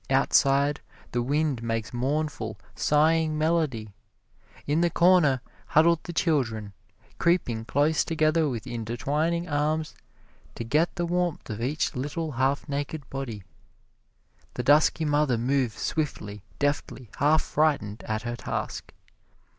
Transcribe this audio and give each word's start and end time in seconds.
Outside 0.09 0.79
the 1.11 1.21
wind 1.21 1.61
makes 1.61 1.93
mournful, 1.93 2.57
sighing 2.73 3.37
melody. 3.37 3.91
In 4.65 4.81
the 4.81 4.89
corner 4.89 5.41
huddled 5.67 5.99
the 6.05 6.11
children, 6.11 6.73
creeping 7.19 7.65
close 7.65 8.03
together 8.03 8.49
with 8.49 8.65
intertwining 8.65 9.47
arms 9.47 9.93
to 10.55 10.63
get 10.63 10.95
the 10.95 11.05
warmth 11.05 11.51
of 11.51 11.61
each 11.61 11.95
little 11.95 12.31
half 12.31 12.67
naked 12.67 13.07
body. 13.11 13.43
The 14.55 14.63
dusky 14.63 15.05
mother 15.05 15.37
moves 15.37 15.79
swiftly, 15.79 16.41
deftly, 16.57 17.11
half 17.17 17.43
frightened 17.43 18.01
at 18.07 18.23
her 18.23 18.35
task. 18.35 18.95